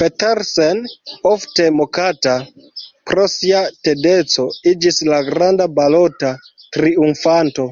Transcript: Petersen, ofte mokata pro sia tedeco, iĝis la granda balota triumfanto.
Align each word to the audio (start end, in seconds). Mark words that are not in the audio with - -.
Petersen, 0.00 0.82
ofte 1.30 1.68
mokata 1.76 2.34
pro 3.12 3.26
sia 3.36 3.64
tedeco, 3.90 4.46
iĝis 4.76 5.02
la 5.14 5.24
granda 5.32 5.72
balota 5.80 6.36
triumfanto. 6.54 7.70